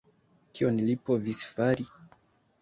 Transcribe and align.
Kion 0.59 0.79
li 0.87 0.95
povis 1.11 1.43
fari? 1.59 1.87